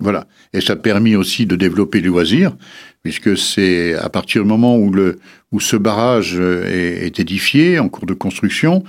Voilà. 0.00 0.26
Et 0.52 0.60
ça 0.60 0.72
a 0.72 0.76
permis 0.76 1.14
aussi 1.14 1.46
de 1.46 1.54
développer 1.54 2.00
les 2.00 2.08
loisirs, 2.08 2.56
puisque 3.02 3.36
c'est 3.36 3.94
à 3.94 4.08
partir 4.08 4.42
du 4.42 4.48
moment 4.48 4.76
où, 4.76 4.90
le, 4.90 5.18
où 5.52 5.60
ce 5.60 5.76
barrage 5.76 6.36
est, 6.36 7.06
est 7.06 7.20
édifié, 7.20 7.78
en 7.78 7.88
cours 7.88 8.06
de 8.06 8.14
construction, 8.14 8.82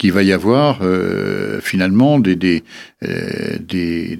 qu'il 0.00 0.12
va 0.12 0.22
y 0.22 0.32
avoir 0.32 0.78
euh, 0.80 1.60
finalement 1.60 2.18
des, 2.18 2.34
des, 2.34 2.64
euh, 3.04 3.58
des, 3.60 4.16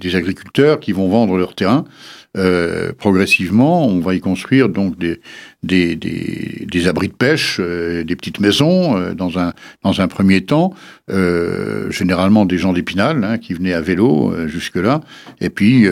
des, 0.00 0.16
agriculteurs 0.16 0.80
qui 0.80 0.92
vont 0.92 1.08
vendre 1.08 1.36
leur 1.36 1.54
terrain. 1.54 1.84
Euh, 2.38 2.92
progressivement, 2.96 3.86
on 3.86 4.00
va 4.00 4.14
y 4.14 4.20
construire 4.20 4.70
donc 4.70 4.98
des, 4.98 5.20
des, 5.62 5.96
des, 5.96 6.88
abris 6.88 7.08
de 7.08 7.12
pêche, 7.12 7.60
des 7.60 8.16
petites 8.16 8.40
maisons 8.40 9.12
dans, 9.12 9.38
un, 9.38 9.52
dans 9.82 10.00
un 10.00 10.08
premier 10.08 10.40
temps, 10.46 10.72
généralement 11.90 12.46
des 12.46 12.56
gens 12.56 12.72
d'Épinal 12.72 13.22
hein, 13.22 13.36
qui 13.36 13.52
venaient 13.52 13.74
à 13.74 13.82
vélo 13.82 14.34
jusque-là, 14.46 15.02
et 15.42 15.50
puis 15.50 15.86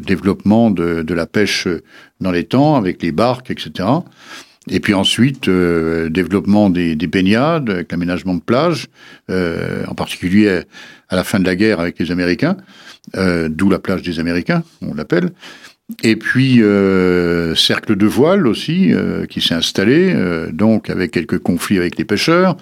développement 0.00 0.70
de 0.70 1.14
la 1.14 1.26
pêche 1.26 1.68
dans 2.22 2.30
les 2.30 2.44
temps 2.44 2.76
avec 2.76 3.02
les 3.02 3.12
barques, 3.12 3.50
etc. 3.50 3.84
Et 4.68 4.78
puis 4.80 4.94
ensuite, 4.94 5.48
euh, 5.48 6.08
développement 6.08 6.70
des, 6.70 6.94
des, 6.94 7.06
baignades, 7.08 7.68
avec 7.68 7.90
l'aménagement 7.90 8.34
de 8.34 8.40
plages, 8.40 8.88
euh, 9.28 9.84
en 9.88 9.94
particulier 9.94 10.62
à 11.08 11.16
la 11.16 11.24
fin 11.24 11.40
de 11.40 11.44
la 11.44 11.56
guerre 11.56 11.80
avec 11.80 11.98
les 11.98 12.10
Américains, 12.10 12.56
euh, 13.16 13.48
d'où 13.50 13.68
la 13.68 13.78
plage 13.78 14.02
des 14.02 14.20
Américains, 14.20 14.62
on 14.80 14.94
l'appelle. 14.94 15.32
Et 16.02 16.16
puis 16.16 16.62
euh, 16.62 17.54
cercle 17.54 17.96
de 17.96 18.06
voile 18.06 18.46
aussi 18.46 18.92
euh, 18.92 19.26
qui 19.26 19.40
s'est 19.40 19.54
installé, 19.54 20.12
euh, 20.14 20.50
donc 20.50 20.90
avec 20.90 21.10
quelques 21.10 21.38
conflits 21.38 21.78
avec 21.78 21.98
les 21.98 22.04
pêcheurs. 22.04 22.56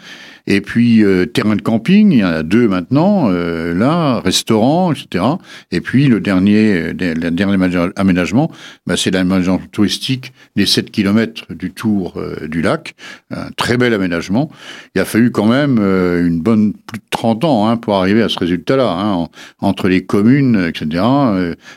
Et 0.46 0.62
puis 0.62 1.04
terrain 1.32 1.54
de 1.54 1.62
camping, 1.62 2.10
il 2.10 2.18
y 2.18 2.24
en 2.24 2.28
a 2.28 2.42
deux 2.42 2.66
maintenant, 2.66 3.28
là, 3.28 4.18
restaurant, 4.20 4.90
etc. 4.90 5.24
Et 5.70 5.80
puis 5.80 6.08
le 6.08 6.18
dernier, 6.18 6.92
dernier 6.94 7.56
aménagement, 7.94 8.50
bah, 8.84 8.96
c'est 8.96 9.12
l'aménagement 9.12 9.60
touristique 9.70 10.32
des 10.56 10.66
7 10.66 10.90
km 10.90 11.52
du 11.52 11.70
tour 11.70 12.20
du 12.48 12.62
lac. 12.62 12.94
Un 13.30 13.50
très 13.50 13.76
bel 13.76 13.94
aménagement. 13.94 14.50
Il 14.96 15.00
a 15.00 15.04
fallu 15.04 15.30
quand 15.30 15.46
même 15.46 15.78
une 15.78 16.40
bonne 16.40 16.72
plus 16.72 16.98
de 16.98 17.04
30 17.10 17.44
ans 17.44 17.68
hein, 17.68 17.76
pour 17.76 17.94
arriver 17.94 18.22
à 18.22 18.28
ce 18.28 18.38
résultat-là, 18.38 18.90
hein, 18.90 19.28
entre 19.60 19.88
les 19.88 20.04
communes, 20.04 20.64
etc. 20.68 21.04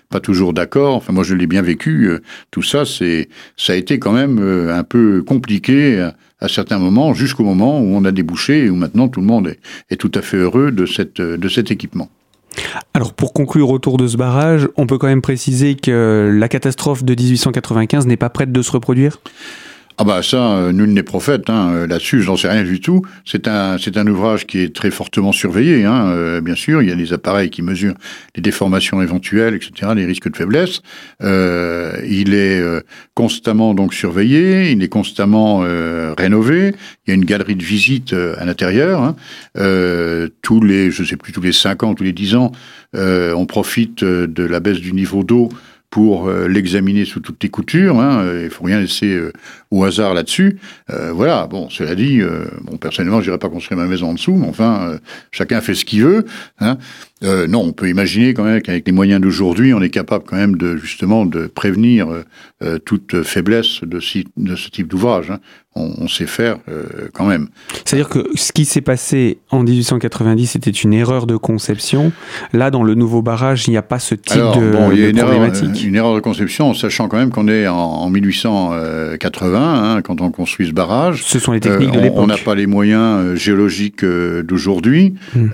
pas 0.10 0.20
toujours 0.22 0.54
d'accord. 0.54 0.96
Enfin, 0.96 1.14
moi, 1.14 1.24
je 1.24 1.33
l'ai 1.36 1.48
bien 1.48 1.62
vécu. 1.62 2.10
tout 2.52 2.64
ça, 2.64 2.86
c'est, 2.86 3.30
ça 3.58 3.74
a 3.74 3.76
été 3.76 4.00
quand 4.00 4.14
même 4.14 4.40
un 4.70 4.84
peu 4.84 5.24
compliqué 5.24 6.10
à 6.40 6.48
certains 6.48 6.78
moments, 6.78 7.14
jusqu'au 7.14 7.44
moment 7.44 7.80
où 7.80 7.96
on 7.96 8.04
a 8.06 8.12
débouché 8.12 8.66
et 8.66 8.70
où 8.70 8.76
maintenant 8.76 9.08
tout 9.08 9.22
le 9.22 9.26
monde 9.26 9.48
est, 9.48 9.60
est 9.90 9.96
tout 9.96 10.12
à 10.14 10.22
fait 10.22 10.38
heureux 10.38 10.72
de, 10.72 10.86
cette, 10.86 11.22
de 11.22 11.50
cet 11.50 11.72
équipement. 11.72 12.10
Alors 12.94 13.14
pour 13.14 13.34
conclure 13.34 13.70
autour 13.70 13.98
de 13.98 14.08
ce 14.08 14.18
barrage, 14.18 14.68
on 14.78 14.86
peut 14.86 14.98
quand 14.98 15.08
même 15.08 15.22
préciser 15.22 15.76
que 15.76 16.32
la 16.34 16.48
catastrophe 16.48 17.04
de 17.04 17.16
1895 17.16 18.08
n'est 18.08 18.18
pas 18.18 18.30
prête 18.30 18.52
de 18.52 18.62
se 18.62 18.72
reproduire? 18.72 19.20
Ah 19.98 20.04
bah 20.04 20.24
ça, 20.24 20.54
euh, 20.54 20.72
nul 20.72 20.92
n'est 20.92 21.04
prophète. 21.04 21.50
Hein. 21.50 21.72
Euh, 21.74 21.88
là-dessus, 21.88 22.22
je 22.24 22.28
n'en 22.28 22.38
sais 22.38 22.50
rien 22.50 22.64
du 22.64 22.80
tout. 22.80 23.04
C'est 23.26 23.48
un, 23.48 23.78
c'est 23.78 23.96
un 23.98 24.08
ouvrage 24.08 24.48
qui 24.48 24.60
est 24.60 24.76
très 24.76 24.90
fortement 24.90 25.32
surveillé. 25.32 25.86
Hein. 25.86 26.08
Euh, 26.08 26.42
bien 26.42 26.56
sûr, 26.56 26.82
il 26.82 26.90
y 26.90 26.92
a 26.92 26.96
des 26.96 27.14
appareils 27.14 27.52
qui 27.52 27.62
mesurent 27.62 27.94
les 28.36 28.42
déformations 28.42 29.02
éventuelles, 29.02 29.54
etc., 29.54 29.92
les 29.96 30.06
risques 30.06 30.32
de 30.32 30.36
faiblesse. 30.36 30.82
Euh, 31.22 31.96
il 32.08 32.34
est 32.34 32.62
constamment 33.14 33.74
donc 33.74 33.94
surveillé. 33.94 34.72
Il 34.72 34.82
est 34.84 34.90
constamment 34.90 35.60
rénové. 36.18 36.74
Il 37.06 37.10
y 37.10 37.12
a 37.12 37.16
une 37.16 37.26
galerie 37.26 37.56
de 37.56 37.64
visite 37.64 38.14
à 38.14 38.46
l'intérieur. 38.46 39.02
Hein. 39.02 39.16
tous 40.42 40.62
les, 40.62 40.92
je 40.92 41.04
sais 41.04 41.18
plus, 41.18 41.34
tous 41.34 41.42
les 41.42 41.52
cinq 41.52 41.84
ans, 41.84 41.94
tous 41.94 42.04
les 42.04 42.14
dix 42.14 42.36
ans, 42.36 42.52
on 42.94 43.46
profite 43.46 44.04
de 44.04 44.44
la 44.44 44.60
baisse 44.60 44.80
du 44.80 44.94
niveau 44.94 45.24
d'eau 45.24 45.50
pour 45.94 46.28
euh, 46.28 46.48
l'examiner 46.48 47.06
sous 47.06 47.20
toutes 47.20 47.44
les 47.44 47.50
coutures. 47.50 48.00
Hein, 48.00 48.26
il 48.44 48.50
faut 48.50 48.64
rien 48.64 48.80
laisser 48.80 49.14
euh, 49.14 49.32
au 49.70 49.84
hasard 49.84 50.16
là-dessus. 50.16 50.58
Euh, 50.90 51.12
voilà. 51.14 51.46
Bon, 51.46 51.70
cela 51.70 51.94
dit, 51.94 52.20
bon, 52.62 52.78
personnellement, 52.78 53.22
j'irai 53.22 53.38
pas 53.38 53.48
construire 53.48 53.80
ma 53.80 53.86
maison 53.86 54.10
en 54.10 54.14
dessous, 54.16 54.34
mais 54.34 54.48
enfin, 54.48 54.98
chacun 55.30 55.62
fait 55.62 55.76
ce 55.76 55.86
qu'il 55.86 56.02
veut. 56.02 56.26
Hein. 56.60 56.80
non, 57.22 57.62
on 57.62 57.74
peut 57.74 57.90
imaginer 57.90 58.34
quand 58.34 58.44
même 58.44 58.60
qu'avec 58.64 58.88
les 58.88 58.92
moyens 58.92 59.22
d'aujourd'hui, 59.22 59.72
on 59.76 59.84
est 59.84 59.92
capable 59.92 60.24
quand 60.26 60.36
même 60.36 60.58
de 60.58 60.78
justement 60.78 61.28
de 61.28 61.46
prévenir 61.46 62.08
toute 62.86 63.22
faiblesse 63.22 63.82
de, 63.84 64.00
de 64.38 64.56
ce 64.56 64.70
type 64.70 64.88
d'ouvrage. 64.88 65.30
Hein 65.30 65.40
on, 65.76 66.08
sait 66.08 66.28
faire 66.28 66.58
euh, 66.70 67.10
quand 67.14 67.26
même. 67.26 67.48
C'est-à-dire 67.86 68.10
que 68.10 68.28
ce 68.36 68.52
qui 68.52 68.66
s'est 68.66 68.82
passé 68.82 69.40
en 69.50 69.64
1890, 69.64 70.48
c'était 70.48 70.72
une 70.72 70.94
erreur 70.94 71.26
de 71.26 71.36
conception. 71.36 72.12
Là, 72.52 72.72
dans 72.72 72.84
le 72.84 72.96
nouveau 72.96 73.22
barrage, 73.22 73.68
il 73.68 73.72
n'y 73.72 73.78
a 73.78 73.82
pas 73.82 74.00
ce 74.00 74.16
type 74.16 74.38
de, 74.38 74.72
bon, 74.72 74.92
il 74.92 75.00
y 75.00 75.06
a 75.06 75.10
une 75.10 75.18
problématique. 75.18 75.64
Erreur, 75.64 75.86
une 75.86 75.96
erreur 75.96 76.16
de 76.16 76.20
conception, 76.20 76.70
en 76.70 76.74
sachant 76.74 77.08
quand 77.08 77.18
même 77.18 77.32
qu'on 77.32 77.48
est 77.48 77.68
en, 77.68 78.10
1880, 78.10 79.96
hein, 79.96 80.02
quand 80.02 80.22
on 80.22 80.32
construit 80.32 80.68
ce 80.68 80.74
barrage. 80.74 81.24
Ce 81.24 81.40
sont 81.40 81.52
les 81.52 81.60
techniques 81.60 81.92
de 81.92 81.98
euh, 81.98 82.02
l'époque. 82.02 82.20
On 82.20 82.28
n'a 82.28 82.38
pas 82.38 82.56
les 82.56 82.68
moyens 82.68 83.20
euh, 83.20 83.36
géologiques 83.36 84.06
d'aujourd'hui. 84.06 85.16
Hmm. 85.36 85.50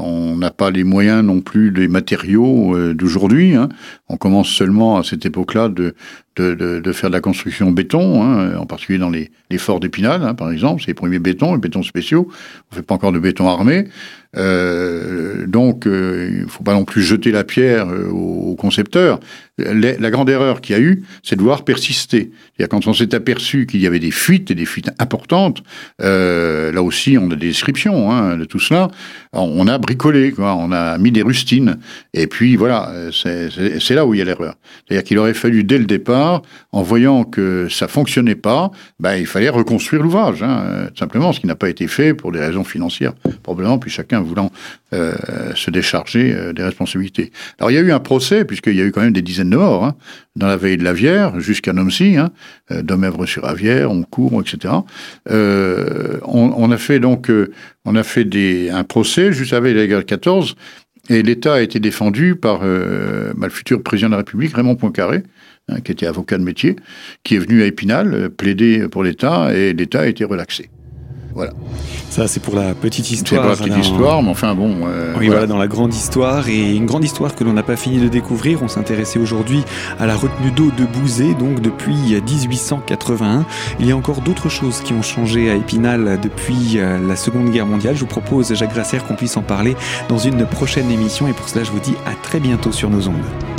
on 0.00 0.36
n'a 0.36 0.50
pas 0.50 0.70
les 0.70 0.84
moyens 0.84 1.22
non 1.24 1.40
plus 1.40 1.70
des 1.70 1.88
matériaux 1.88 2.76
d'aujourd'hui. 2.94 3.54
Hein. 3.54 3.68
On 4.08 4.16
commence 4.16 4.48
seulement 4.48 4.98
à 4.98 5.02
cette 5.02 5.26
époque-là 5.26 5.68
de, 5.68 5.94
de, 6.36 6.54
de, 6.54 6.80
de, 6.80 6.92
faire 6.92 7.10
de 7.10 7.14
la 7.14 7.20
construction 7.20 7.70
béton, 7.70 8.22
hein, 8.22 8.56
en 8.56 8.66
particulier 8.66 8.98
dans 8.98 9.10
les, 9.10 9.30
les 9.50 9.58
forts 9.58 9.80
d'Épinal, 9.80 10.22
hein, 10.22 10.34
par 10.34 10.50
exemple, 10.50 10.80
c'est 10.80 10.88
les 10.88 10.94
premiers 10.94 11.18
bétons, 11.18 11.54
les 11.54 11.60
bétons 11.60 11.82
spéciaux. 11.82 12.28
On 12.70 12.74
fait 12.76 12.82
pas 12.82 12.94
encore 12.94 13.12
de 13.12 13.18
béton 13.18 13.48
armé. 13.48 13.88
Euh, 14.36 15.46
donc, 15.46 15.86
euh, 15.86 16.28
il 16.30 16.42
ne 16.42 16.48
faut 16.48 16.64
pas 16.64 16.74
non 16.74 16.84
plus 16.84 17.02
jeter 17.02 17.30
la 17.30 17.44
pierre 17.44 17.88
euh, 17.88 18.08
aux 18.08 18.56
concepteurs. 18.56 19.20
La, 19.56 20.10
grande 20.10 20.28
erreur 20.30 20.60
qu'il 20.60 20.74
y 20.74 20.78
a 20.78 20.82
eu, 20.82 21.04
c'est 21.22 21.36
de 21.36 21.42
voir 21.42 21.64
persister. 21.64 22.32
cest 22.58 22.68
quand 22.68 22.88
on 22.88 22.92
s'est 22.92 23.14
aperçu 23.14 23.66
qu'il 23.66 23.80
y 23.80 23.86
avait 23.86 24.00
des 24.00 24.10
fuites 24.10 24.50
et 24.50 24.56
des 24.56 24.64
fuites 24.64 24.90
importantes, 24.98 25.62
euh, 26.02 26.72
là 26.72 26.82
aussi, 26.82 27.16
on 27.18 27.30
a 27.30 27.36
des 27.36 27.48
descriptions 27.48 28.10
hein, 28.10 28.36
de 28.36 28.44
tout 28.44 28.58
cela. 28.58 28.88
On 29.32 29.68
a 29.68 29.78
bricolé, 29.78 30.32
quoi, 30.32 30.56
on 30.56 30.72
a 30.72 30.98
mis 30.98 31.12
des 31.12 31.22
rustines, 31.22 31.78
et 32.14 32.26
puis 32.26 32.56
voilà, 32.56 32.92
c'est 33.12 33.94
là 33.94 34.06
où 34.06 34.14
il 34.14 34.18
y 34.18 34.22
a 34.22 34.24
l'erreur. 34.24 34.54
C'est-à-dire 34.86 35.04
qu'il 35.04 35.18
aurait 35.18 35.34
fallu 35.34 35.62
dès 35.62 35.78
le 35.78 35.86
départ, 35.86 36.23
en 36.72 36.82
voyant 36.82 37.24
que 37.24 37.68
ça 37.70 37.88
fonctionnait 37.88 38.34
pas, 38.34 38.70
ben, 39.00 39.14
il 39.16 39.26
fallait 39.26 39.48
reconstruire 39.48 40.02
l'ouvrage, 40.02 40.42
hein, 40.42 40.88
simplement, 40.98 41.32
ce 41.32 41.40
qui 41.40 41.46
n'a 41.46 41.54
pas 41.54 41.68
été 41.68 41.86
fait 41.86 42.14
pour 42.14 42.32
des 42.32 42.40
raisons 42.40 42.64
financières, 42.64 43.12
probablement, 43.42 43.78
puis 43.78 43.90
chacun 43.90 44.20
voulant 44.20 44.50
euh, 44.92 45.14
se 45.54 45.70
décharger 45.70 46.32
euh, 46.32 46.52
des 46.52 46.62
responsabilités. 46.62 47.32
Alors 47.58 47.70
il 47.70 47.74
y 47.74 47.78
a 47.78 47.80
eu 47.80 47.92
un 47.92 48.00
procès, 48.00 48.44
puisqu'il 48.44 48.76
y 48.76 48.80
a 48.80 48.84
eu 48.84 48.92
quand 48.92 49.02
même 49.02 49.12
des 49.12 49.22
dizaines 49.22 49.50
de 49.50 49.56
morts, 49.56 49.84
hein, 49.84 49.94
dans 50.36 50.46
la 50.46 50.56
veille 50.56 50.76
de 50.76 50.84
la 50.84 50.92
Vière, 50.92 51.38
jusqu'à 51.40 51.72
Nomcy, 51.72 52.16
hein, 52.16 52.30
euh, 52.70 52.82
Domèvre-sur-Avière, 52.82 53.90
Oncourt, 53.90 54.40
etc. 54.40 54.74
Euh, 55.30 56.18
on, 56.22 56.52
on, 56.56 56.70
a 56.70 56.76
fait 56.76 56.98
donc 56.98 57.30
euh, 57.30 57.52
on 57.84 57.94
a 57.96 58.02
fait 58.02 58.26
un 58.70 58.84
procès 58.84 59.32
juste 59.32 59.52
avec 59.52 59.76
la 59.76 59.86
guerre 59.86 60.04
14, 60.04 60.56
et 61.10 61.22
l'État 61.22 61.54
a 61.54 61.60
été 61.60 61.80
défendu 61.80 62.34
par 62.34 62.60
euh, 62.62 63.32
bah, 63.36 63.46
le 63.46 63.52
futur 63.52 63.82
président 63.82 64.08
de 64.08 64.12
la 64.12 64.18
République, 64.18 64.54
Raymond 64.54 64.76
Poincaré, 64.76 65.22
hein, 65.68 65.80
qui 65.80 65.92
était 65.92 66.06
avocat 66.06 66.38
de 66.38 66.44
métier, 66.44 66.76
qui 67.22 67.36
est 67.36 67.38
venu 67.38 67.62
à 67.62 67.66
Épinal 67.66 68.30
plaider 68.30 68.88
pour 68.88 69.02
l'État, 69.02 69.54
et 69.54 69.72
l'État 69.72 70.00
a 70.00 70.06
été 70.06 70.24
relaxé. 70.24 70.70
Voilà. 71.34 71.52
Ça, 72.10 72.28
c'est 72.28 72.40
pour 72.40 72.54
la 72.54 72.74
petite 72.74 73.10
histoire. 73.10 73.42
C'est 73.42 73.48
pour 73.48 73.66
la 73.66 73.74
petite 73.74 73.84
histoire, 73.84 74.22
mais 74.22 74.30
enfin 74.30 74.54
bon. 74.54 74.86
Euh, 74.86 75.14
oui, 75.18 75.26
voilà. 75.26 75.30
voilà. 75.30 75.46
dans 75.46 75.58
la 75.58 75.66
grande 75.66 75.92
histoire. 75.92 76.48
Et 76.48 76.76
une 76.76 76.86
grande 76.86 77.02
histoire 77.02 77.34
que 77.34 77.42
l'on 77.42 77.52
n'a 77.52 77.64
pas 77.64 77.74
fini 77.74 77.98
de 77.98 78.06
découvrir. 78.06 78.62
On 78.62 78.68
s'intéressait 78.68 79.18
aujourd'hui 79.18 79.64
à 79.98 80.06
la 80.06 80.14
retenue 80.14 80.52
d'eau 80.52 80.70
de 80.78 80.84
Bouzé, 80.84 81.34
donc 81.34 81.60
depuis 81.60 81.94
1881. 81.94 83.44
Il 83.80 83.86
y 83.86 83.90
a 83.90 83.96
encore 83.96 84.20
d'autres 84.20 84.48
choses 84.48 84.80
qui 84.80 84.92
ont 84.92 85.02
changé 85.02 85.50
à 85.50 85.56
Épinal 85.56 86.20
depuis 86.22 86.78
euh, 86.78 86.98
la 87.04 87.16
Seconde 87.16 87.50
Guerre 87.50 87.66
mondiale. 87.66 87.96
Je 87.96 88.00
vous 88.00 88.06
propose, 88.06 88.54
Jacques 88.54 88.72
Grasser, 88.72 88.98
qu'on 89.06 89.16
puisse 89.16 89.36
en 89.36 89.42
parler 89.42 89.74
dans 90.08 90.18
une 90.18 90.46
prochaine 90.46 90.90
émission. 90.92 91.26
Et 91.26 91.32
pour 91.32 91.48
cela, 91.48 91.64
je 91.64 91.72
vous 91.72 91.80
dis 91.80 91.94
à 92.06 92.14
très 92.22 92.38
bientôt 92.38 92.70
sur 92.70 92.90
nos 92.90 93.08
ondes. 93.08 93.53